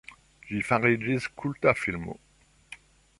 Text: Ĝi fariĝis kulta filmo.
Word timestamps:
Ĝi 0.51 0.61
fariĝis 0.69 1.27
kulta 1.41 1.73
filmo. 1.83 2.17